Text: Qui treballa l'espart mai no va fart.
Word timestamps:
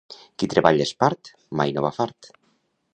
Qui 0.43 0.49
treballa 0.53 0.81
l'espart 0.83 1.31
mai 1.61 1.77
no 1.77 1.87
va 1.89 1.95
fart. 2.03 2.35